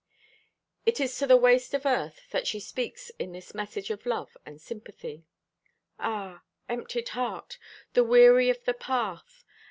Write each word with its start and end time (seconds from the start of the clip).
It 0.83 0.99
is 0.99 1.15
to 1.19 1.27
the 1.27 1.37
waste 1.37 1.75
of 1.75 1.85
earth 1.85 2.21
that 2.31 2.47
she 2.47 2.59
speaks 2.59 3.11
in 3.19 3.33
this 3.33 3.53
message 3.53 3.91
of 3.91 4.07
love 4.07 4.35
and 4.47 4.59
sympathy: 4.59 5.27
Ah, 5.99 6.41
emptied 6.67 7.09
heart! 7.09 7.59
The 7.93 8.03
weary 8.03 8.49
o' 8.49 8.55
the 8.65 8.73
path! 8.73 9.43